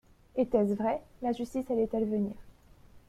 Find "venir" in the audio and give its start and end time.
2.09-2.33